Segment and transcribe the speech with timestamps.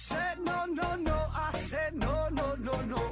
[0.00, 3.02] said no, no, no, I said no, no, no, no.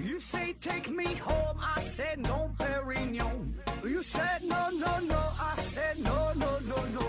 [0.00, 3.54] You say take me home, I said no, Perignon.
[3.84, 7.04] You said no, no, no, I said no, no, no, no.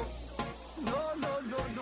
[0.86, 1.82] No, no, no, no.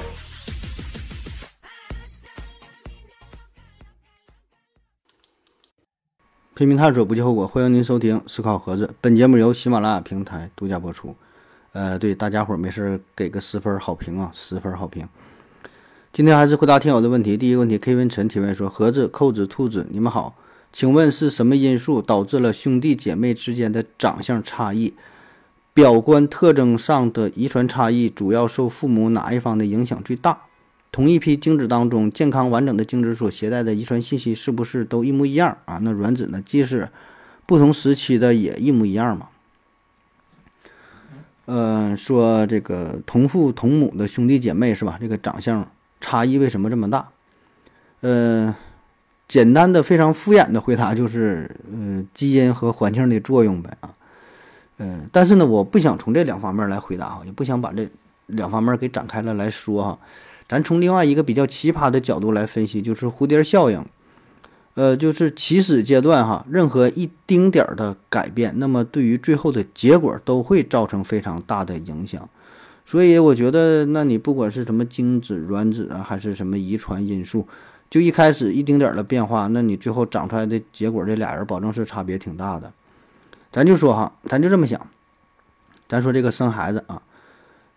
[6.55, 7.45] 拼命探索，不计后果。
[7.45, 11.13] 欢迎您收听《思考盒子》，本节目由喜马拉雅平台独家播出。
[11.73, 15.05] 呃，对大家伙儿没事给个十分好评啊，十分好评。
[16.13, 17.37] 今天还是回答听友的问题。
[17.37, 20.35] 第一个问题，K 文晨提问说：盒子、扣子、兔子，你们好，
[20.73, 24.93] 请问是什么因素导致了兄弟姐妹之间的长相差异？
[25.73, 30.37] 表观特征上的遗传差异主要受父母哪一方的影响最大？
[30.91, 35.79] 同一批精子当中，健康完整的精子所携带的遗传信息是不是都一模一样啊？
[35.81, 36.43] 那卵子呢？
[36.45, 36.89] 即使
[37.45, 39.29] 不同时期的也一模一样吗？
[41.45, 44.97] 呃，说这个同父同母的兄弟姐妹是吧？
[44.99, 45.65] 这个长相
[46.01, 47.09] 差异为什么这么大？
[48.01, 48.53] 呃，
[49.27, 53.93] 简单的、非常敷衍的回答就是，呃，基因和环境的作用呗啊。
[54.77, 57.87] 呃，但是呢，我不想从这两方面来回答哈，也不想把这
[58.25, 59.99] 两方面给展开了来说哈。
[60.49, 63.85] 咱从另外一个比较奇葩的角度来分析，就是蝴蝶效应。
[64.73, 72.27] 呃，就是起始阶段哈，任何一丁点儿的改变，那么对于最后的结果都会造成非常大的影响。
[72.91, 77.47] 所以我觉得，那你不管是什么精子、卵子啊，还是什么遗传因素，
[77.89, 82.73] 就一开始一丁点儿的变化，那你最后长出来的结果，这俩人保证是差别挺大的。
[83.49, 84.85] 咱就说哈，咱就这么想，
[85.87, 87.01] 咱说这个生孩子啊，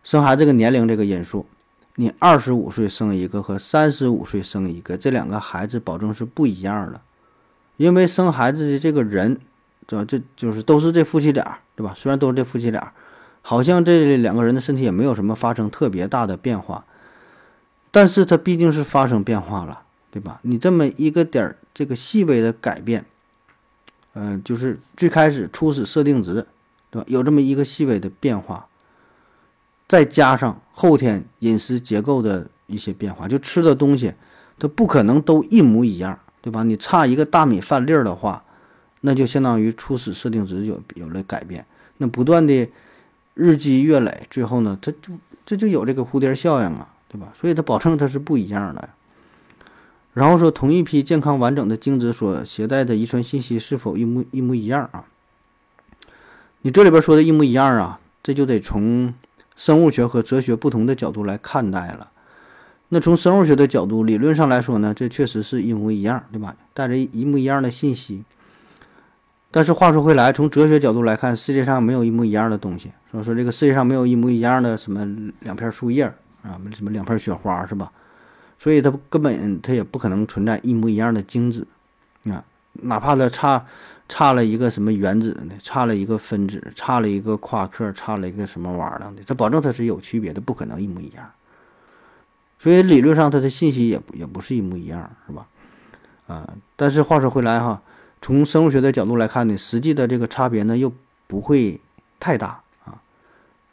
[0.03, 1.47] 生孩子这个年龄这个因素。
[1.95, 7.01] 你二十五岁生一个和三十五岁生一个，这两个孩子保证是不一样的，
[7.77, 9.39] 因为生孩子的这个人，
[9.87, 10.05] 对吧？
[10.05, 11.95] 这就是都是这夫妻俩，对吧？
[11.97, 12.93] 虽然都是这夫妻俩，
[13.47, 16.87] 好像这两个人的身体也没有什么发生特别大的变化，
[17.91, 20.41] 但是它毕竟是发生变化了，对吧？
[20.43, 23.05] 你这么一个点儿这个细微的改变，
[24.15, 26.47] 嗯、就是最开始初始设定值，
[26.91, 27.05] 对吧？
[27.07, 28.67] 有这么一个细微的变化。
[29.87, 34.15] 再加上后天饮食结构的一些变化，就吃的东西，
[34.59, 36.63] 它不可能都一模一样，对吧？
[36.63, 38.43] 你差一个大米饭粒儿的话，
[39.03, 41.67] 那就相当于初始设定值有有了改变。
[41.99, 42.67] 那不断的
[43.35, 45.13] 日积月累，最后呢，它就
[45.45, 47.33] 这就有这个蝴蝶效应啊，对吧？
[47.35, 48.89] 所以它保证它是不一样的。
[50.15, 55.05] 然后说同一批健康完整的精子所携带的遗传信息是否一模一模一样啊？
[56.63, 59.15] 你这里边说的一模一样啊，这就得从。
[59.57, 62.11] 生物学和哲学不同的角度来看待了。
[62.89, 66.57] 那从生物学的角度，理论上来说呢，这确实是一模一样，对吧？
[66.73, 68.25] 带着一模一样的信息。
[69.55, 72.91] 但是话说回来，从哲学角度来看，世界上没有一模一样的东西。
[73.13, 75.07] 说说这个世界上没有一模一样的什么
[75.43, 76.07] 两片树叶
[76.43, 77.93] 啊，什么两片雪花，是吧？
[78.59, 81.65] 所以它根本它也不可能存在一模一样的精子
[82.25, 83.65] 啊，哪怕它差。
[84.07, 85.55] 差了一个什么原子呢？
[85.63, 89.15] 差了一个分子，差了一个夸克，差了一个什么玩意儿的？
[89.27, 91.25] 它保证它是有区别的，不可能一模一样。
[92.59, 95.47] 所以理论上它的信息也也不是一模一样，是吧？
[96.27, 97.81] 啊，但是话说回来哈，
[98.25, 100.91] 从生物学的角度来看呢，实际的这个差别呢又
[101.27, 101.79] 不会
[102.19, 103.03] 太大啊。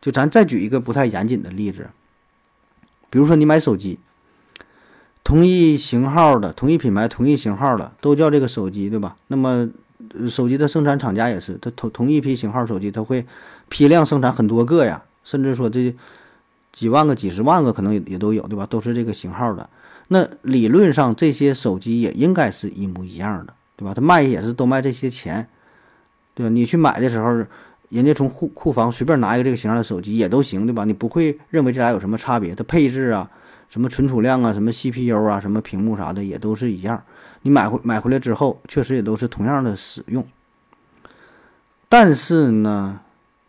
[0.01, 1.89] 就咱再举一个不太严谨的例子，
[3.09, 3.97] 比如说你买手机，
[5.23, 9.16] 同一型号的、同一品牌、同一型号的都叫这个手机，对吧？
[9.28, 9.69] 那么
[10.28, 13.25] 手机的生产厂家也是，它同同一批型号手机，它会
[13.69, 15.95] 批量生产很多个呀，甚至说这
[16.73, 18.66] 几万个、几十万个可能也也都有，对吧？
[18.66, 19.69] 都是这个型号的。
[20.09, 23.94] 那理论上这些手机也应该是一模一样的，对吧？
[23.96, 25.47] 它卖也是都卖这些钱，
[26.36, 26.50] 对吧？
[26.50, 27.31] 你去买的时候，
[27.90, 30.86] 人家从库库房随便拿一个这个型号的手机也都行，对吧？
[30.86, 32.53] 你不会认为这俩有什么差别？
[32.53, 33.28] 它配置啊，
[33.70, 37.03] 什么存储量啊，什么 CPU 啊，什么屏幕啥的也都是一样。
[37.41, 40.24] 你买回买回来之后，确实也都是同样的使用。
[41.90, 43.00] 但是呢，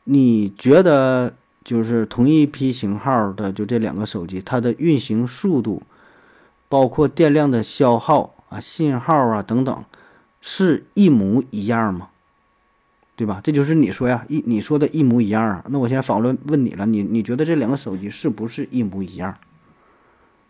[0.05, 5.83] 你觉得就是同一批型号的就这两个手机，它的运行速度，
[6.71, 9.85] 包括电量的消耗啊、信号啊等等，
[10.43, 12.11] 是一模一样吗？
[13.15, 13.41] 对吧？
[13.45, 15.65] 这就是你说呀，一你说的一模一样啊。
[15.69, 19.35] 那我现在反问问你了，你你觉得这两个手机是不是一模一样？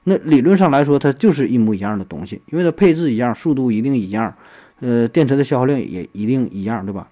[0.04, 4.34] 那理论上来说，它就是一模一样的东西，因为它配置一样，速度一定一样，
[4.80, 7.08] 呃，电池的消耗量也一定一样，对吧？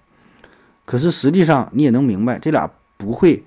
[0.83, 3.43] 可是实际上你也能明白，这俩不会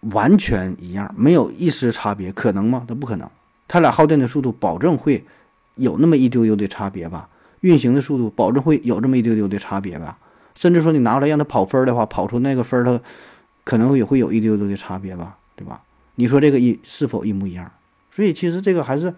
[0.00, 2.84] 完全一样，没有一丝差别，可能吗？
[2.88, 3.28] 它不可能，
[3.68, 5.24] 它俩耗电的速度保证会
[5.74, 7.28] 有那么一丢丢的差别吧？
[7.60, 10.18] 运行的速度保证会有这么一丢丢的差别吧？
[10.54, 13.00] 甚至说你拿过来让它跑分的话，跑出那个分，它
[13.64, 15.38] 可能也会有一丢丢的差别吧？
[15.54, 15.82] 对吧？
[16.16, 17.70] 你说这个一是否一模一样？
[18.10, 19.14] 所以其实这个还是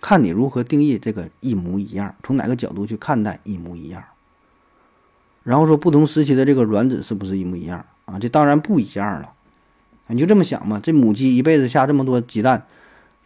[0.00, 4.02] 看你如何定义这个一模一样，从哪个角度去看待一模一样。
[5.42, 8.18] 然后说不同时期的这个卵子是不是一模一样啊？
[8.18, 9.30] 这当然不一样了。
[10.06, 12.66] 你就这么想嘛，这母鸡一辈子下这么多鸡蛋，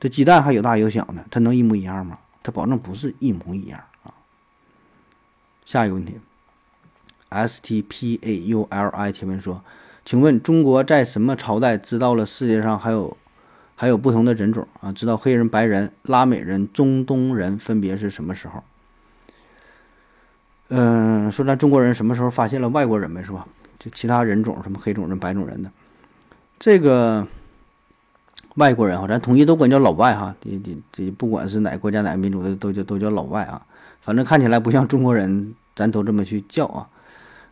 [0.00, 2.18] 这鸡蛋还有大有小呢，它能一模一样吗？
[2.42, 3.80] 它保证不是一模一样。
[5.68, 6.14] 下一个问题
[7.28, 9.62] ，S T P A U L I 提问说，
[10.02, 13.14] 请问中国在什么朝代知道了世界上还有
[13.76, 14.90] 还有不同的人种啊？
[14.90, 18.64] 知道黑人、白人、拉美人、中东人分别是什么时候？
[20.68, 23.46] 嗯，说咱中国人什么时候发现了外国人呗，是吧？
[23.78, 25.70] 就其他人种，什么黑种人、白种人的，
[26.58, 27.26] 这个
[28.54, 30.34] 外国人哈，咱统一都管叫老外哈。
[30.40, 33.66] 这这这，不管是哪个国家、哪个民族的，都叫都叫老外啊。
[34.08, 36.88] 反正看起来不像中国人，咱都这么去叫啊。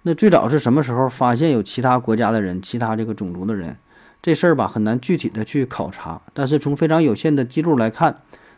[0.05, 3.77] 那最早是什么时候发现有其他国家的人、其他这个种族的人？
[4.23, 6.19] 这事儿吧，很难具体的去考察。
[6.33, 8.17] 但是从非常有限的记录来看，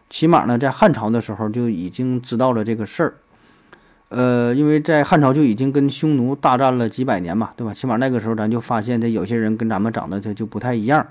[0.08, 3.14] 起码呢，在汉朝的时候就已经知道了这个事儿。
[4.10, 7.74] 呃，因为在汉朝就已经跟匈奴大战了几百年嘛，对吧？
[7.74, 11.04] 起码那个时候咱就发现，这有些人跟咱们长得他就不太一样，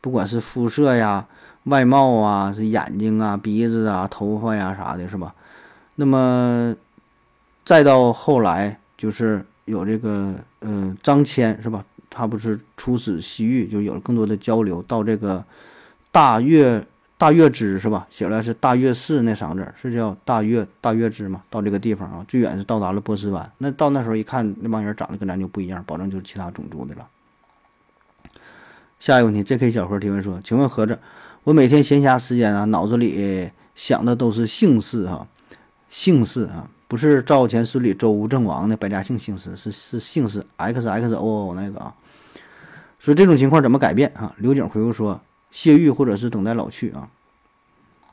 [0.00, 1.26] 不管是肤色呀、
[1.64, 5.34] 外貌啊、是眼睛啊、鼻子啊、头发呀啥的，是吧？
[6.00, 6.74] 那么
[7.62, 11.84] 再到后来，就是有这个呃张骞，是吧？
[12.08, 15.44] 他不是出使西域，就有了更多的交流，到这个
[16.10, 16.84] 大月。
[17.20, 18.06] 大月支是吧？
[18.08, 21.42] 写出来是大月氏那三个字，是叫大月大月支嘛？
[21.50, 23.52] 到这个地方啊，最远是到达了波斯湾。
[23.58, 27.06] 那到那时候一看，那帮人长得跟咱就不一样，保证就是其他种族的了。
[28.98, 29.70] 下一个问题，J.K.
[29.70, 30.98] 小何提问说：“请问盒子，
[31.44, 35.28] 我每天闲暇时间啊，脑子里想的都是姓氏哈，
[35.90, 41.94] 姓氏啊，不是赵钱孙李周吴郑王的百家姓姓氏，是是姓氏 X X O O 那个啊。
[42.98, 45.20] 所以这种情况怎么改变啊？”刘景回复说。
[45.52, 47.08] 泄欲或者是等待老去啊，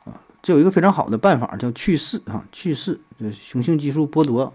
[0.06, 0.10] 啊，
[0.42, 4.52] 这有一个非常好的办法叫去世啊，去世，就雄性激素剥夺，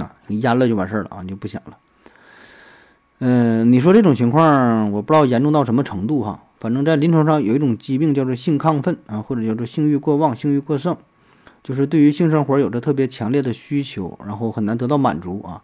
[0.00, 1.76] 啊，你阉了就完事儿了啊，你就不想了。
[3.18, 10.96] 嗯，你说这种情况，我不知道严重到什么程度哈，反正在临床上有一种疾病叫做性亢奋啊，或者叫做性欲过旺、性欲过剩，
[11.62, 15.62] 就是对于性生活有着特别强烈的需求，然后很难得到满足啊。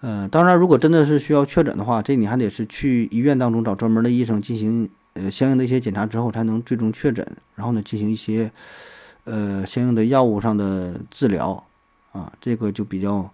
[0.00, 4.88] 呃，当然，如果真的是需要确诊的话，这你还得是去医院当中找专门的医生进行。
[5.14, 7.26] 呃，相应的一些检查之后，才能最终确诊，
[7.56, 8.48] 然后呢，进行一些
[9.24, 11.60] 呃相应的药物上的治疗
[12.12, 13.28] 啊，这个就比较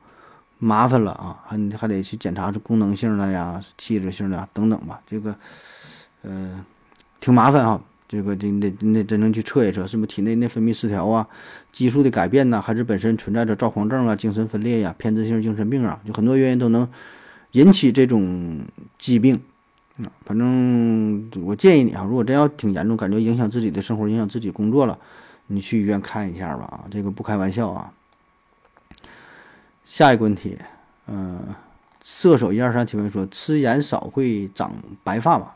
[0.58, 5.36] 麻烦了啊，还还得去检查是功能性的呀、器质性的等等吧，这个
[6.22, 6.64] 呃
[7.20, 7.78] 挺麻烦啊，
[8.14, 11.26] 这个得得得真正去测一测，是不是体内内分泌失调啊、
[11.72, 16.88] 激素的改变呢，还是本身存在着躁狂症啊、精神分裂呀、偏执性精神病啊，就很多原因都能
[17.50, 18.60] 引起这种
[18.96, 19.40] 疾病。
[19.98, 24.96] 嗯，反正我建议你啊，如果真要挺严重，感觉影响自己的生活、影响自己工作了，
[25.48, 26.64] 你去医院看一下吧。
[26.64, 27.92] 啊，这个不开玩笑啊。
[29.84, 30.56] 下一个问题，
[31.08, 31.42] 嗯，
[32.02, 34.72] 射手一二三提问说，吃盐少会长
[35.02, 35.52] 白发吗？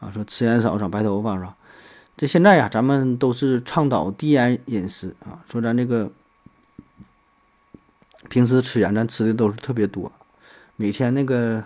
[0.00, 1.56] 啊，说吃盐少长白头发是吧？
[2.16, 6.10] 这现在呀，咱们都是倡导低盐饮食啊，说咱这个
[8.28, 10.10] 平时吃盐，咱吃的都是特别多，
[10.76, 11.64] 每天那个。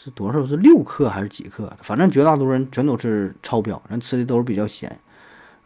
[0.00, 0.46] 是多少？
[0.46, 1.76] 是六克还是几克？
[1.82, 3.82] 反正绝大多数人全都是超标。
[3.90, 4.98] 咱吃的都是比较咸，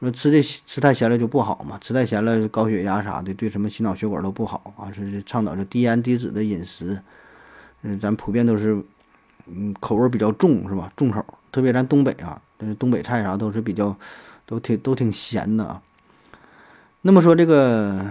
[0.01, 4.91] 说吃的吃太咸了就不好嘛，吃太咸了高血压啥的，对什么心脑血管都不好啊。
[4.91, 7.01] 是倡导这低盐低脂的饮食。
[7.83, 8.83] 嗯，咱普遍都是，
[9.55, 10.93] 嗯，口味比较重是吧？
[10.97, 12.41] 重口，特别咱东北啊，
[12.79, 13.97] 东北菜啥都是比较，
[14.47, 15.83] 都挺都挺咸的啊。
[17.03, 18.05] 那么说这个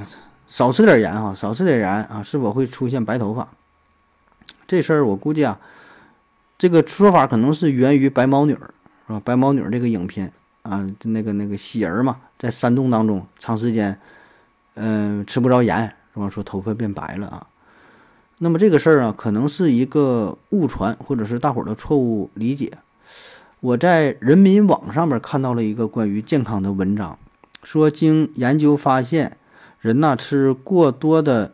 [0.48, 3.48] 少吃点盐哈，少吃点盐啊，是否会出现白头发？
[4.68, 5.60] 这事儿我估计啊。
[6.58, 8.64] 这个说法可能是源于《白毛女》是
[9.08, 9.16] 吧？
[9.20, 10.32] 《白毛女》这个影片
[10.62, 14.00] 啊，那个那个喜儿嘛，在山洞当中长时间，
[14.76, 16.30] 嗯，吃不着盐是吧？
[16.30, 17.48] 说头发变白了啊。
[18.44, 22.72] 那么这个事儿啊，可能是一个误传，或者是大伙儿的错误理解。
[23.60, 27.20] 我在人民网上面看到了一个关于健康的文章，
[27.62, 29.38] 说经研究发现，
[29.80, 31.54] 人呐吃过多的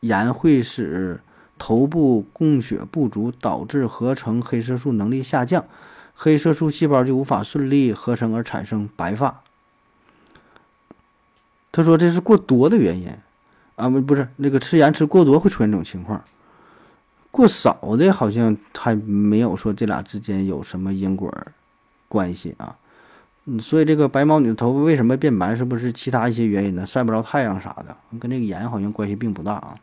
[0.00, 1.20] 盐会使。
[1.58, 5.64] 头部供血不足，导致合成黑色素能力下降，
[6.12, 9.42] 黑色素细胞就无法顺利合成而产生白发。
[11.70, 13.10] 他说这是过多的原因
[13.76, 16.22] 啊，不不是那个吃盐吃过多会出现这种情况，
[17.30, 21.34] 过少的好像还没有说这俩之间有什么因果
[22.08, 22.76] 关系啊。
[23.44, 26.86] 嗯，所以这个白毛女的头发为什么变白，是不是其他一些原因呢？
[26.86, 29.74] 晒不着太阳啥的，跟这个盐好像关系并不大啊。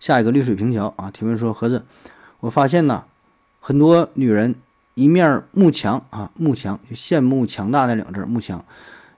[0.00, 1.84] 下一个绿水平桥啊，提问说：盒子，
[2.40, 3.04] 我发现呐，
[3.60, 4.56] 很多女人
[4.94, 8.64] 一面慕强啊，慕强就羡慕强大那两个字，慕强，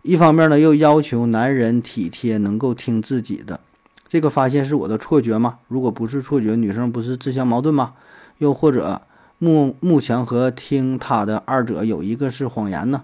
[0.03, 3.61] 一方面呢又要求男人体贴，能够听自己的。
[4.09, 5.59] 这个发现是我的错觉吗？
[5.69, 7.93] 如果不是错觉，女生不是自相矛盾吗？
[8.39, 9.03] 又或者
[9.39, 13.03] 慕慕强和听他的二者有一个是谎言呢？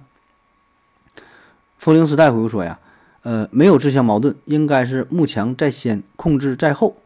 [1.79, 2.79] 风铃时代回复说呀，
[3.23, 6.97] 呃，没有自相矛盾，应该是慕强在先，控制在后。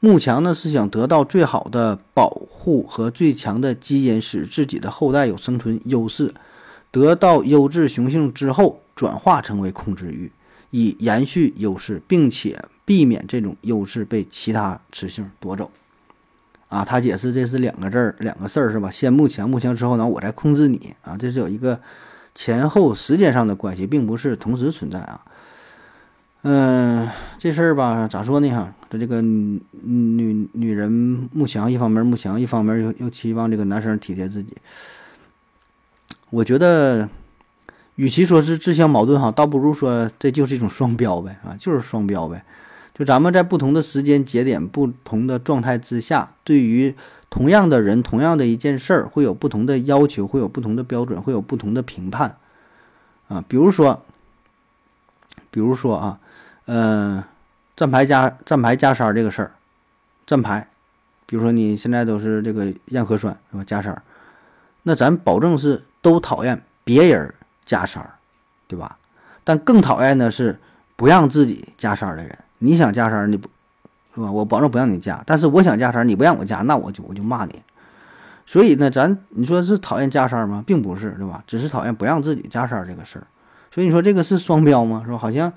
[0.00, 6.34] 慕强呢是想得到最好的保护和最强的基因，使自己的后代有生存优势，
[6.90, 10.32] 得到优质雄性之后，转化成为控制欲，
[10.70, 12.64] 以延续优势，并且。
[12.86, 15.72] 避免这种优势被其他雌性夺走，
[16.68, 18.88] 啊，他解释这是两个字儿，两个事儿是吧？
[18.88, 21.80] 先慕强，慕强之后呢，我再控制你啊，这是有一个
[22.32, 25.20] 前后时间上的关系，并不是同时存在啊。
[26.42, 28.48] 嗯，这事儿吧，咋说呢？
[28.50, 34.56] 哈，这这个女女人慕强，一方面慕强，一方面又又期望这个男生体贴自己。
[36.30, 37.08] 我觉得，
[37.96, 42.44] 与其说是自相矛盾哈，倒不如说这就是一种双标呗，啊，就是双标呗。
[42.94, 46.94] 就咱们在不同的时间节点、不同的状态之下，对于
[47.28, 52.36] 同样的人、同样的一件事儿，会有不同的要求，会有不同的标准，会有不同的评判，
[53.28, 54.02] 啊，比如说，
[55.50, 56.20] 比如说啊，
[56.64, 57.24] 呃，
[57.76, 59.52] 站牌加站牌加三这个事儿，
[60.26, 60.68] 站牌，
[61.26, 63.64] 比如说你现在都是这个验核酸是吧？
[63.64, 64.02] 加三，
[64.84, 67.34] 那咱保证是都讨厌别人
[67.66, 68.08] 加三，
[68.66, 68.96] 对吧？
[69.44, 70.58] 但更讨厌的是
[70.96, 72.38] 不让自己加三的人。
[72.58, 73.50] 你想加三，你不，
[74.14, 74.32] 是吧？
[74.32, 75.22] 我保证不让你加。
[75.26, 77.60] 但是我想加三，你不让我加，那我就我就骂你。
[78.46, 80.64] 所以呢，咱你说是讨厌加三吗？
[80.66, 81.44] 并不是，对吧？
[81.46, 83.26] 只是讨厌不让自己加三这个事儿。
[83.70, 85.02] 所以你说这个是双标吗？
[85.04, 85.18] 是吧？
[85.18, 85.52] 好像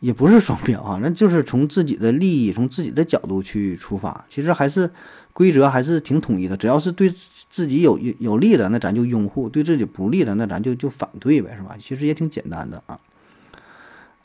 [0.00, 4.24] 也不是双标啊，那就是从自己的利益、从自己的角度去出发。
[4.28, 4.88] 其实还是
[5.32, 7.12] 规则还是挺统一的，只要是对
[7.50, 11.76] 自己有有利的，那咱就拥护；对自己不利的，那咱就就反对呗，是吧？
[11.80, 12.98] 其实也挺简单的啊。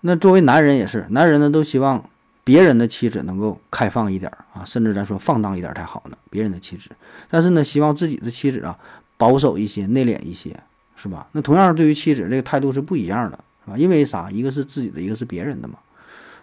[0.02, 2.04] 那作为男人也是，男人呢都希望
[2.44, 6.18] 别人的妻子能够开放一点啊，甚至咱说放荡一点才好呢。
[6.30, 6.90] 别人的妻子，
[7.30, 8.78] 但是呢，希望自己的妻子啊
[9.18, 10.60] 保守一些、内敛一些，
[10.98, 11.26] 是吧？
[11.32, 13.78] 那同样对于妻子这个态度是不一样的，是吧？
[13.78, 14.30] 因为啥？
[14.30, 15.76] 一个是自己的，一个是别人的嘛。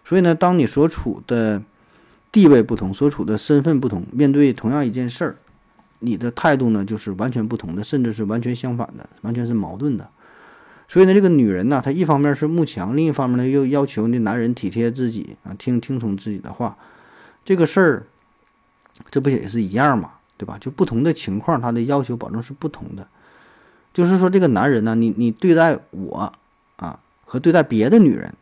[0.02, 1.62] 所以呢，当你所处的
[2.32, 5.36] 地位不同，所处的身份不同，面对同样一件事儿，
[6.00, 10.10] 你的态度呢就是完全不同的，甚至是完全相反的，完全是矛盾的。
[10.88, 16.76] 所以呢，这个女人呢，她一方面是慕强，另一方面呢又要求那男人体贴自己啊，听听从自己的话。
[17.44, 18.06] 这个事儿，
[19.10, 20.58] 这不也是一样嘛，对吧？
[20.60, 23.06] 就不同的情况，他的要求保证是不同的。
[23.94, 26.32] 就是说，这个男人呢，你你对待我
[26.76, 28.34] 啊，和对待别的女人，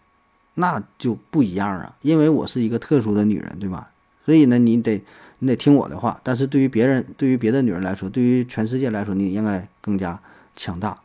[0.55, 3.91] 那就不一样啊，因为我是一个特殊的女人，对吧？
[4.29, 5.03] 所以呢，你得
[5.39, 6.21] 你得听我的话。
[6.23, 10.21] 但是对于别人，对于别的女人来说，对于全世界来说，你应该更加
[10.55, 11.01] 强大。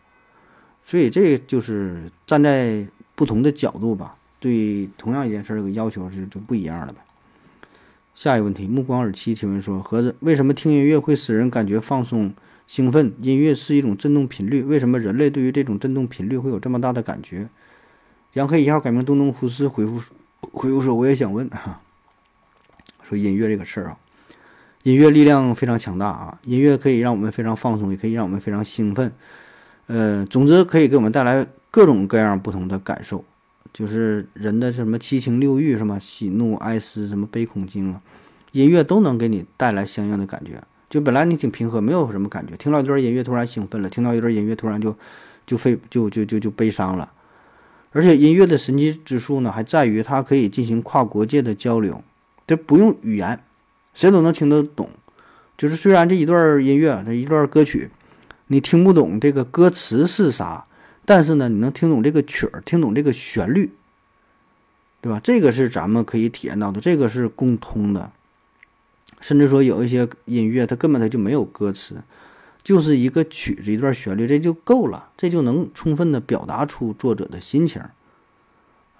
[0.83, 6.99] 所以这就是站在不同的角度吧，对同样一件事儿这个要求是就不一样了呗。
[8.13, 12.33] 下一个问题，目光耳七提问说：盒子，为什么听音乐会使人感觉放松、
[12.67, 13.13] 兴奋？
[13.21, 17.47] 音乐是一种振动频率，为什么人类对于这种振动频率会有这么大的感觉？
[18.33, 20.01] 杨黑一号改名东东胡斯回复
[20.39, 21.81] 回复说：我也想问哈，
[23.15, 23.97] 音乐这个事儿啊，
[24.83, 29.11] 音乐力量非常强大啊，音乐可以让我们非常放松，也可以让我们非常兴奋。
[29.87, 33.23] 呃，总之可以给我们带来各种各样不同的感受，
[33.73, 38.01] 就是人的什么七情六欲，什么喜怒哀思，什么悲恐惊啊，
[38.51, 40.61] 音乐都能给你带来相应的感觉。
[40.89, 44.95] 就本来你挺平和，没有什么感觉，听到一段音乐突然兴奋了，听到一段音乐突然就
[45.45, 47.11] 就非就就就就悲伤了。
[47.91, 52.03] 而且音乐的神奇之处呢，还在于它可以进行跨国界的交流，
[52.45, 53.43] 这不用语言，
[53.93, 54.89] 谁都能听得懂。
[55.57, 57.89] 就是虽然这一段音乐，这一段歌曲。
[58.47, 60.65] 你听不懂这个歌词是啥，
[61.05, 63.71] 但是呢，你能听懂这个曲儿，听懂这个旋律，
[65.01, 65.19] 对吧？
[65.23, 68.11] 这个是咱们可以体验到的，这个是共通的。
[69.21, 72.03] 甚至说有一些音乐，它根本它就没有歌词，
[72.61, 77.81] 就是一个曲子、一段旋律，这就够了，这就能充分的表达出作者的心情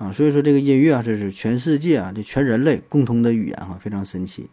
[0.04, 0.12] 啊。
[0.12, 4.50] 所以说，这个音乐啊，这是全世界啊，这全人类共同的语言哈，非常神奇。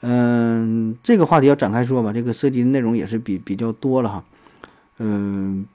[0.00, 4.24] 嗯，这个话题要展开说吧，这个涉及的内容也是比比较多了哈。
[4.98, 5.66] 嗯，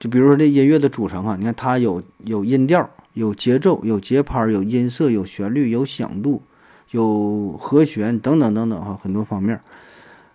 [0.00, 6.42] 就比如说这音乐的组成啊，你看它有有音调、有节奏、有节拍、有音色、有旋律、有响度、
[6.90, 9.60] 有和弦等等等等哈，很多方面。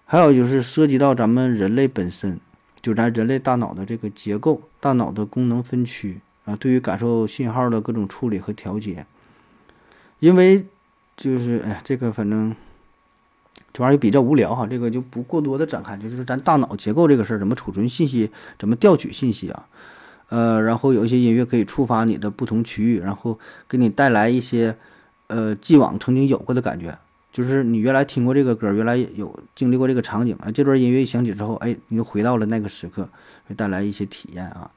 [0.06, 2.40] 还有就是涉及到咱们人类本身，
[2.82, 9.06] 就咱人类大脑的这个结构、大脑的功能分区啊，对于感受信号的各种处理和调节。
[10.20, 10.66] 因为
[11.18, 12.56] 就是哎，这个反正。
[13.76, 19.68] 这玩意儿比较无聊哈，这个就不过多的展开，就是咱大脑结构这个事儿，怎么储存信息，怎么调取信息啊？
[20.30, 24.78] 呃，然后有一些音乐可以触发你的不同区域，然后给你带来一些
[25.26, 26.96] 呃既往曾经有过的感觉，
[27.32, 33.10] 就是你原来听过这个歌，原来有经历过这个场景啊，这段音乐一响起之后，哎，你就回到了那个时刻，
[33.48, 34.70] 会带来一些体验啊。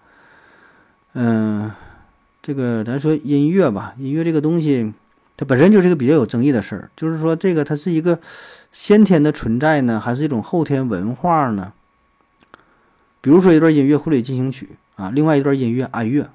[1.19, 1.73] 嗯，
[2.43, 4.93] 这个咱说音乐吧，音乐这个东西，
[5.35, 8.21] 它本身就是一个比较有争议的事儿，就是说这个它是一个
[8.71, 11.73] 先天的存在呢，还是一种后天文化呢？
[13.23, 16.29] 比如说一段音乐《婚礼进行曲》啊，另外一段音乐哀乐，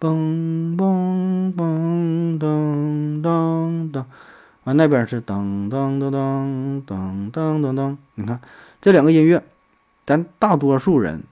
[0.00, 4.04] 嘣嘣嘣噔噔噔，
[4.64, 8.40] 啊那边是噔噔噔噔噔噔噔噔，你看
[8.80, 9.44] 这两个音乐，
[10.04, 11.22] 咱大多数人。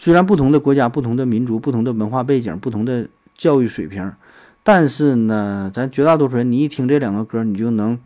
[0.00, 4.10] 虽然不同的国家、不同的民族、不同的文化背景、不同的教育水平，
[4.62, 7.98] 但是呢，咱绝大多数人，你一听这两个歌，你就能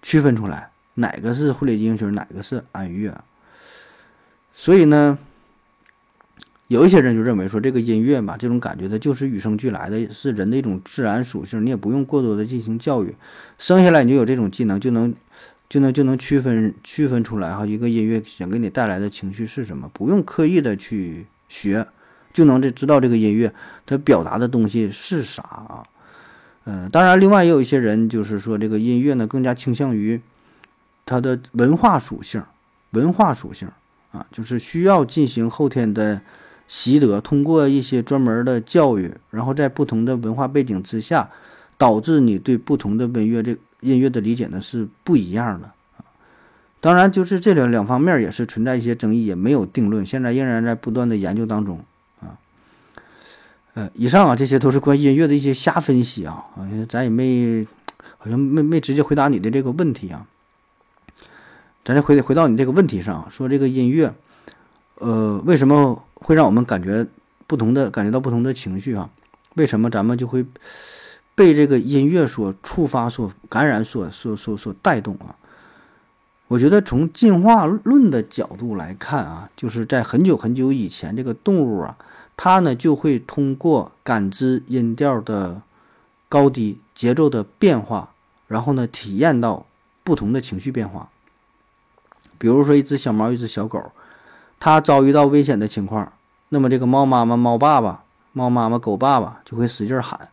[0.00, 3.22] 区分出来哪个是婚礼进行曲，哪个是哀乐。
[4.54, 5.18] 所以呢，
[6.68, 13.14] 有一些人就认为说，这个音乐嘛，这种感觉它就是与生俱来的，是人的一种自然属性，你也不用过多的进行教育，
[13.58, 15.14] 生下来你就有这种技能，就能。
[15.68, 21.84] 就能就能区分区分出来哈，一个音乐想给你带来的情绪是什么，不用刻意的去学，
[22.32, 23.52] 就能这知道这个音乐
[23.84, 25.82] 它表达的东西是啥啊？
[26.66, 30.20] 嗯，当然，另外也有一些人就是说，这个音乐呢更加倾向于
[31.04, 32.40] 它的文化属性，
[32.92, 33.68] 文化属性
[34.12, 36.20] 啊，就是需要进行后天的
[36.68, 41.28] 习得，通过一些专门的教育，然后在不同的文化背景之下，
[41.76, 43.56] 导致你对不同的音乐这。
[43.86, 46.04] 音乐的理解呢是不一样的啊，
[46.80, 51.84] 当然就是这两两方面也是存在一些争议，也没有定论，现在仍然在不断的研究当中
[52.20, 52.36] 啊。
[53.74, 57.66] 呃，以上啊这些都是关于音乐的一些瞎分析啊，好像咱也没
[58.18, 60.26] 好像没没直接回答你的这个问题啊。
[61.84, 64.12] 咱再回回到你这个问题上，说这个音乐，
[64.96, 67.06] 呃，为什么会让我们感觉
[67.46, 69.08] 不同的感觉到不同的情绪啊？
[69.54, 70.44] 为什么咱们就会？
[71.36, 75.36] 被这个音乐所触发、所感染、所所所所带动啊！
[76.48, 81.98] 我觉得从进化论的角度来看啊，就是在很久很久以前，这个动物啊，
[82.36, 85.60] 它呢就会通过感知音调的
[86.28, 88.10] 高低、节奏的变化，
[88.46, 89.66] 然后呢体验到
[90.02, 91.10] 不同的情绪变化。
[92.38, 93.92] 比如说，一只小猫、一只小狗，
[94.58, 96.12] 它遭遇到危险的情况，
[96.48, 100.28] 那么这个猫妈妈、猫爸爸、猫妈妈、狗爸爸就会使劲喊。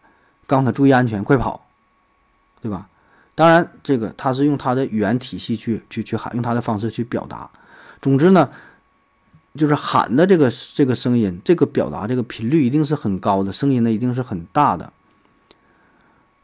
[0.47, 1.65] 告诉他注意安全，快跑，
[2.61, 2.87] 对吧？
[3.35, 7.49] 当然，这个他是用他的语言体系去去去喊，用他的方式去表达。
[7.99, 8.49] 总之呢，
[9.55, 14.93] 就是喊的这个这个声音，这个表达这个频率一定是很高的，声音呢一定是很大的。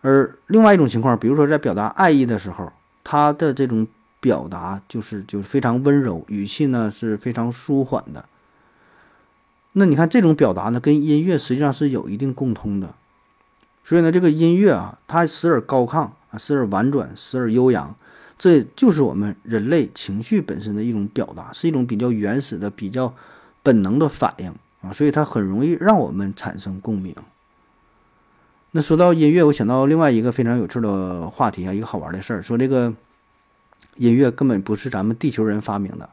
[0.02, 3.86] 而另外一种情况，比如说在表达爱意的时候，他的这种
[4.20, 8.26] 表达就是就是非常温柔，语气呢是非常舒缓的。
[9.74, 12.96] 那你看这种表达呢，跟音乐实际上是有一定共通的。
[13.90, 17.96] 所以呢，这个音乐啊，它时而高亢啊，时而婉转，时而悠扬，
[18.38, 23.12] 这就是我们人类情绪本身的一种表达，是一种比较原始的、比较
[23.64, 24.94] 本能的反应啊。
[24.94, 27.16] 所以它很容易让我们产生共鸣。
[28.70, 32.94] 那说到音乐，我想到另外一个非常有趣的话题啊，一个好玩的事儿，说这个
[33.96, 36.08] 音乐根本不是咱们地球人发明的，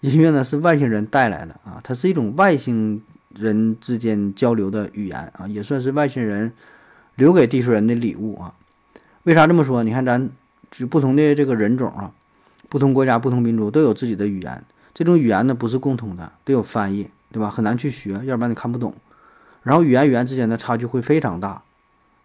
[0.00, 3.02] 音乐呢是外星人带来的啊，它是一种外星
[3.34, 6.52] 人之间交流的语言啊，也算是外星人。
[7.18, 8.54] 留给地球人的礼物啊？
[9.24, 9.82] 为啥这么说？
[9.82, 10.30] 你看，咱
[10.70, 12.12] 就不同的这个人种啊，
[12.68, 14.64] 不同国家、不同民族都有自己的语言。
[14.94, 17.50] 这种语言呢，不是共通的，得有翻译，对吧？
[17.50, 18.94] 很难去学，要不然你看不懂。
[19.64, 21.60] 然后语言语言之间的差距会非常大，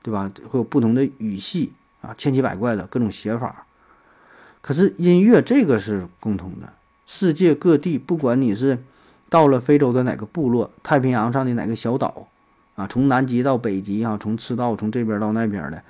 [0.03, 0.31] 对吧？
[0.47, 3.65] 会有不同的语系啊，千奇百怪的各种写法。
[4.61, 6.71] 可是音乐这个是共通的，
[7.07, 8.77] 世界各地，不管你是
[9.27, 12.27] 到了非洲的哪个部落，太平洋上的哪个小岛。
[12.75, 15.83] 啊，从南极到北极啊，从赤道从这边到那边的，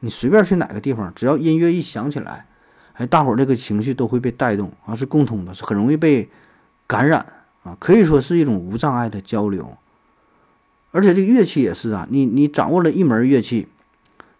[0.00, 2.46] 你随便去哪个地方，只要音乐一响起来，
[2.92, 6.28] 哎，大伙儿这个情绪都会被带动啊，是共通的，是很容易被
[6.86, 7.26] 感染
[7.64, 9.76] 啊，可以说是一种无障碍的交流。
[10.92, 13.66] 而且这个乐器也是啊，你你掌握了一门乐器，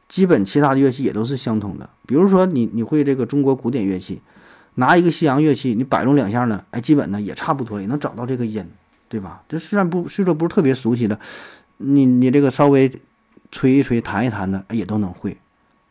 [0.09, 1.91] 基本其他的乐器也都是相通的。
[2.07, 4.23] 比如说你你会这个中国古典乐器，
[4.77, 8.65] 拿一个西洋乐器，你摆弄两下呢，哎，基本呢也差不多，也能找到这个音，
[9.09, 9.43] 对吧？
[9.49, 11.19] 这虽然不虽说不是特别熟悉的。
[11.79, 12.93] 你你这个稍微
[13.51, 15.37] 吹一吹、弹一弹的，也都能会，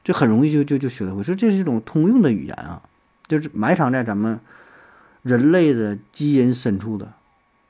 [0.03, 1.23] 这很容易就就就学得会。
[1.23, 2.81] 说这是一种通用的语言啊，
[3.27, 4.39] 就是埋藏在咱们
[5.23, 7.11] 人类的基因深处的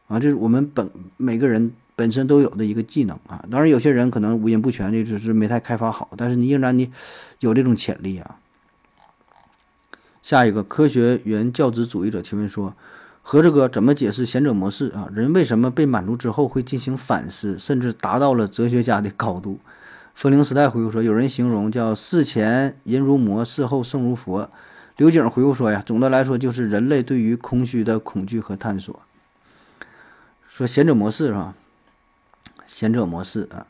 [0.08, 3.44] 啊，这是我们本每个人本身都有的一个技能啊。
[3.50, 6.92] 当然，有些人可能五音不全，这只是没太开发好，但是你仍然你
[7.40, 8.38] 有这种潜力啊。
[10.22, 12.76] 下一个科学原教旨主义者提问说：
[13.30, 15.10] 和这个怎么解释贤者模式啊？
[15.13, 19.60] 人为什么被满足之后会进行反思，甚至达到了哲学家的高度？
[20.16, 24.50] 风铃时代回复说，有人形容叫事前淫如魔，事后圣如佛。
[24.96, 28.98] 刘景回复说呀，总的来说就是人类对于空虚的恐惧和探索。
[30.48, 31.54] 说贤者模式是吧？
[32.66, 33.68] 贤者模式啊，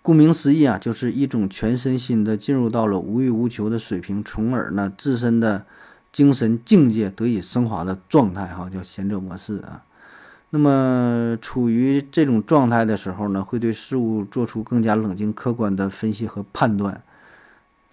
[0.00, 5.66] 顾名思义啊，就是一种全身心的进入到了无欲无求的水平，从而呢自身的。
[6.16, 9.84] 精神境界得以升华的状态，哈，叫贤者模式啊。
[10.48, 17.02] 那么，处于这种状态的时候呢，会对事物做出更加冷静、客观的分析和判断。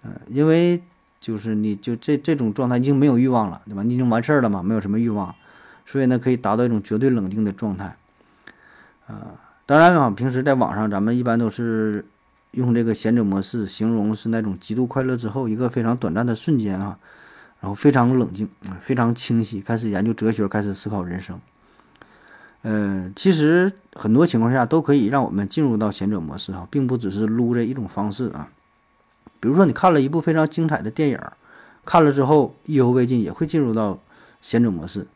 [0.04, 0.82] 嗯，因为
[1.20, 3.82] 就是你就这这种状态已经没有欲望了，对吧？
[3.82, 5.34] 你已经完事儿了嘛，没有什么欲望，
[5.84, 7.94] 所以呢，可以达到一种绝对冷静的状态。
[9.06, 12.02] 啊，当然啊，平时在网上咱们一般都是
[12.52, 16.98] 用这个贤者模式形容是那种极度快乐之后一个非常短暂的瞬间啊。
[17.64, 18.46] 然后非常冷静，
[18.82, 21.40] 非常清晰，开始研究哲学，开始思考人生。
[22.60, 28.50] 呃，其实很多情况下都可以让我们进入到贤者模式哈，并不只是撸这一种方式啊。
[29.40, 31.18] 比如说你看了一部非常精彩的电影，
[31.86, 33.98] 看了之后意犹未尽，也会进入到
[34.42, 35.06] 贤者模式，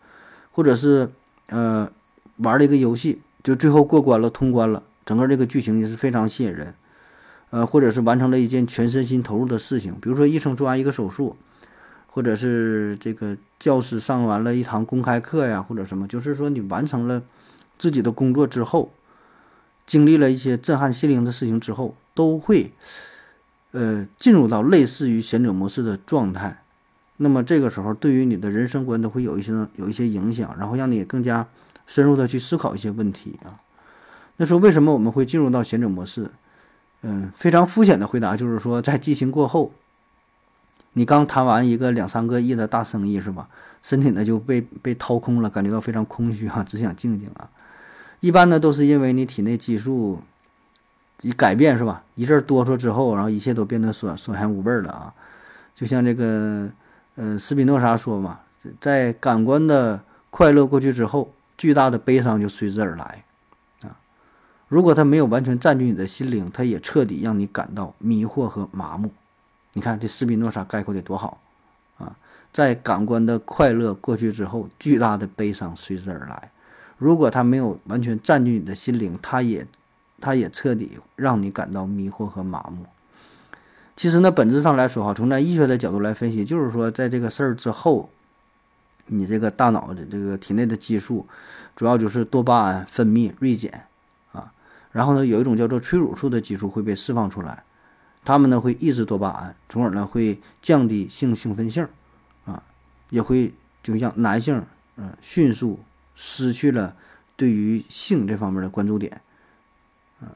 [0.53, 1.11] 或者是
[1.49, 1.87] 呃
[2.39, 6.73] 玩了一个游戏，就最后过关了，通关了，整个这个剧情也是非常吸引人。
[7.51, 11.37] 呃，或者是完成了一件全身心投入的事情，比如说医生做完一个手术。
[12.11, 17.23] 或者是这个教师上完了一堂公开课呀，或者什么，就是说你完成了
[17.79, 18.91] 自己的工作之后，
[19.87, 22.73] 经历了一些震撼心灵的事情之后，都会
[23.71, 26.65] 呃进入到类似于贤者模式的状态。
[27.19, 31.47] 那么这个时候，对于你的人生观都会有一些有一些影响，然后让你更加
[31.87, 33.61] 深入的去思考一些问题啊。
[34.39, 36.31] 那说为什么我们会进入到贤者模式？
[37.03, 39.73] 嗯，非常肤浅的回答就是说，在激情过后。
[40.95, 43.49] 你刚谈完一个两三个亿的大生意是吧？
[43.81, 47.49] 身体呢就被被掏空了，感觉到非常空虚啊， 只想静静啊。
[48.21, 50.21] 一般呢都是因为你体内激素
[51.23, 52.03] 一改变是吧？
[52.17, 55.15] 一阵哆嗦之后，然后一切都变得索索然无味了啊。
[55.75, 56.69] 就像这个
[57.15, 58.41] 呃斯宾诺莎说嘛，
[58.81, 63.25] 在感官的快乐过去之后，巨大的悲伤就随之而来
[63.83, 63.95] 啊。
[64.67, 69.13] 如果它没有完全占据你的心灵，它也彻底让你感到迷惑和麻木。
[69.79, 71.41] 你看这斯宾诺莎概括的多好
[71.99, 72.17] 啊！
[72.53, 76.51] 在感官的快乐过去之后，巨大的悲伤随之而来。
[76.97, 79.65] 如果它没有完全占据你的心灵，它也，
[80.21, 82.87] 它也彻底让你感到迷惑和麻木。
[83.95, 88.11] 其实呢，本质上来说哈，从咱医学的角度来分析，就是说，在这个事儿之后，
[89.07, 91.25] 你这个大脑的这个体内的激素，
[91.77, 93.85] 主要就是多巴胺分泌锐减
[94.33, 94.51] 啊，
[94.91, 97.63] 然后呢，有一种叫做催乳素的激素会被释放出来。
[98.25, 101.89] 他们呢会抑制多巴胺，从而呢会降低性兴奋性，
[102.45, 102.63] 啊，
[103.09, 104.63] 也会就像男性，
[104.97, 105.81] 嗯，迅速
[106.15, 106.95] 失去了
[107.37, 109.23] 对于性这方面的关注点，
[110.21, 110.29] 啊，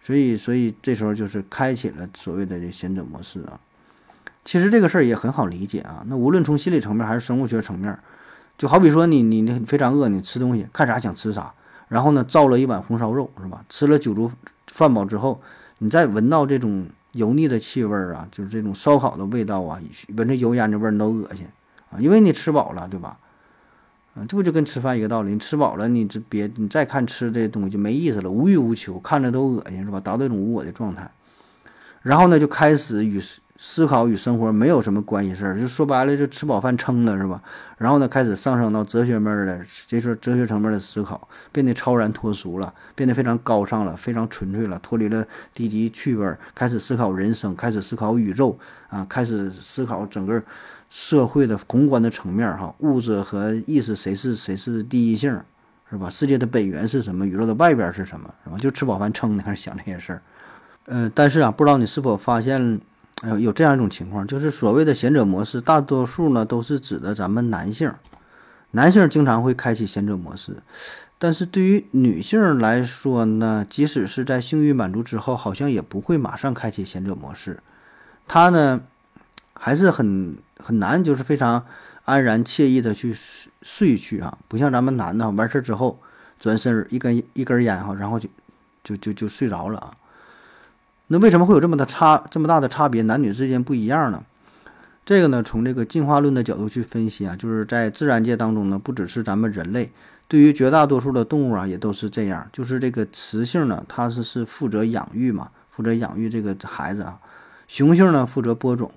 [0.00, 3.60] 所以所以这时候就是开启了所谓的这贤者模式啊。
[4.44, 6.02] 其实这个事儿也很好理解啊。
[6.08, 7.96] 那无论从心理层面还是生物学层面，
[8.58, 11.54] 就好比说你你你非常饿，你吃东西看啥想吃啥，
[11.86, 13.64] 然后呢造了一碗红烧肉是吧？
[13.68, 14.32] 吃了酒足
[14.66, 15.40] 饭饱之后，
[15.78, 16.88] 你再闻到这种。
[17.12, 19.80] 油腻的气味儿啊，就是这种烧烤的味道啊，
[20.16, 21.46] 闻着油烟的味儿都恶心
[21.90, 23.18] 啊，因为你吃饱了，对吧？
[24.14, 25.32] 嗯，这不就跟吃饭一个道理？
[25.32, 30.00] 你吃饱了，你这别你再看吃这东西就没意思了，无欲无求，看着都恶心，是吧？
[30.00, 31.10] 达到一种无我的状态，
[32.02, 33.20] 然后呢，就开始与。
[33.62, 37.42] 思考与生活没有什么关系事儿，就说白了，就吃饱饭撑的是吧？
[37.76, 50.42] 然后呢，开始上升到哲学面儿的，就是哲学层面的思考，变得超然脱俗了，变得非常高尚了，非常纯粹了，脱离了低级趣味儿，开始思考人生，开始思考宇宙啊，开始思考整个
[50.88, 55.38] 社会的宏观的层面儿哈，物质和意识谁是谁是第一性
[55.90, 56.08] 是吧？
[56.08, 57.26] 世界的本源是什么？
[57.26, 58.32] 宇宙的外边是什么？
[58.42, 58.56] 是吧？
[58.56, 60.22] 就吃饱饭撑的开始想这些事儿，
[60.86, 62.80] 呃，但是啊，不知道你是否发现？
[63.22, 67.92] 哎，有这样一种情况，就是所谓的贤者模式，大多数呢都是指的咱们男性，
[68.70, 70.62] 男性经常会开启贤者模式，
[71.18, 77.62] 但是对于女性来说呢，即使是在性欲满足之后，好像也不会马上开启贤者模式，
[78.26, 78.80] 她呢
[79.52, 81.66] 还是很很难，就是非常
[82.06, 86.00] 安然惬意的去睡睡去啊，不像咱们男的完事之后
[86.38, 88.28] 转身一根一根烟哈，然后就
[88.82, 89.92] 就就就睡着了啊。
[91.12, 93.02] 那为什么会有这么的差这么大的差别？
[93.02, 94.22] 男女之间不一样呢？
[95.04, 99.90] 这个呢，从这个进化论的角度去分析啊，就是在自然界当中呢，不只是咱们人类，
[100.28, 102.46] 对于绝大多数的动物啊，也都是这样。
[102.52, 107.18] 就是这个雌性呢，它是是负责养育嘛，负责养育这个孩子啊；
[107.66, 108.92] 雄性呢，负责播种。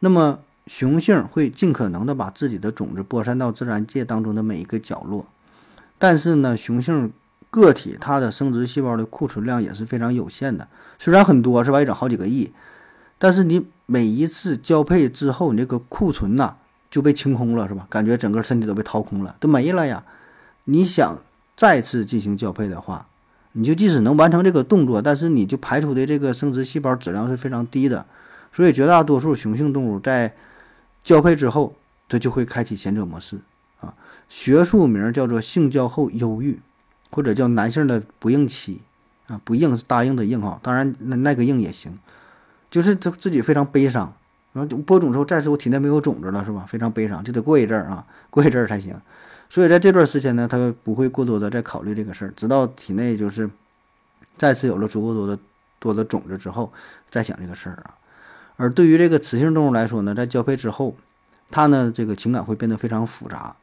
[0.00, 5.24] 那么雄性会尽可能的把自己的种子播散到自然界当中的每一个角落，
[5.98, 7.12] 但是呢，雄性
[7.54, 10.66] 个体它的生殖细胞的库存量也是非常有限的，
[10.98, 12.52] 虽然很多是吧，一整好几个亿，
[13.16, 16.56] 但是你每一次交配之后，你这个库存呐
[16.90, 17.86] 就被清空了，是吧？
[17.88, 20.02] 感觉整个身体都被掏空了，都没了呀。
[20.64, 21.16] 你想
[21.56, 23.06] 再次进行交配的话，
[23.52, 28.04] 你就即使能完成这个动作，但是你就排出的这个生殖细胞质量是非常低的，
[28.52, 30.34] 所以绝大多数雄性动物在
[31.04, 31.76] 交配之后，
[32.08, 33.38] 它就会开启贤者模式
[33.80, 33.94] 啊，
[34.28, 36.58] 学术名叫做性交后忧郁，
[37.14, 38.82] 或者叫男性的不应期
[39.28, 41.96] 啊，不应是答应的应哈，当然那那个应也行，
[42.68, 44.12] 就是他自己非常悲伤，
[44.52, 46.64] 然后播种之后，再次我体内没有种子了是吧？
[46.66, 49.00] 非常悲伤，就得过一阵儿啊，过一阵儿才行。
[49.48, 53.48] 所以在这段时间呢，他不会过多的再考虑这个事儿，直到体内就是
[54.36, 55.38] 再次有了足够多的
[55.78, 56.72] 多的种子之后，
[57.10, 57.94] 再想这个事儿啊。
[58.56, 60.96] 而对于这个雌性动物来说呢，在交配之后，
[61.52, 63.54] 它呢这个情感会变得非常复杂。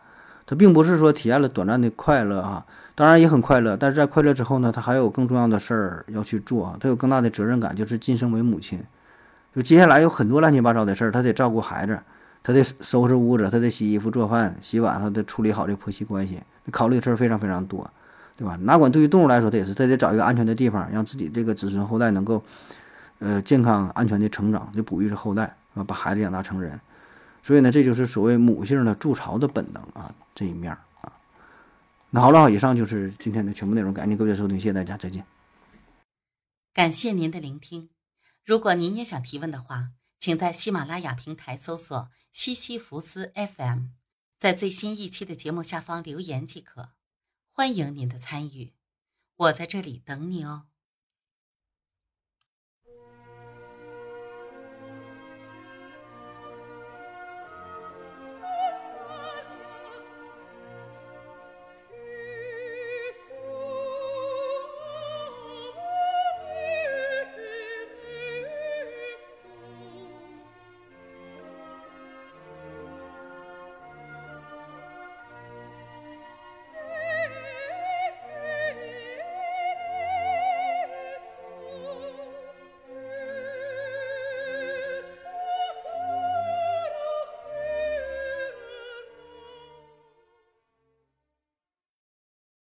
[0.46, 6.78] 它并不是说体验了短暂的快乐啊，当然也很快乐，但是在快乐之后呢，他还有更重要的事儿要去做啊。
[6.80, 8.84] 他有更大的责任感，就是晋升为母亲。
[9.56, 12.00] 就接下来有很多乱七八糟的事儿，他得照顾孩子，
[12.44, 16.40] 他得收拾屋子，他得洗衣服、做饭、洗碗，他得处理好这婆媳关系，
[16.72, 17.90] 考虑的事儿非常非常多，
[18.36, 18.58] 对吧？
[18.62, 22.44] 哪管对于动物来说，他也是，他得找一个安全的地方，让自己这个子孙后代能够。
[23.24, 26.80] 呃，健康安全的成长，就哺育着后代啊，把孩子养大成人，
[27.44, 30.80] 所以呢，这就是所谓母性的筑巢的本能啊，这一面啊。
[32.14, 35.26] 那好了，以上就是今天的全部内容，感谢各位收听，谢谢大家，再见。
[36.74, 37.90] 感谢您的聆听。
[38.44, 43.92] 如果您也想提问的话，请在喜马拉雅平台搜索“西西弗斯 FM”，
[44.38, 46.90] 在最新一期的节目下方留言即可。
[47.50, 48.74] 欢迎您的参与，
[49.38, 50.64] 我在这里等你哦。